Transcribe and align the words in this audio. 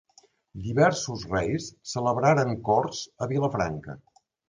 Diversos 0.67 1.27
reis 1.35 1.69
celebraren 1.93 2.59
corts 2.71 3.07
a 3.27 3.33
Vilafranca. 3.37 4.01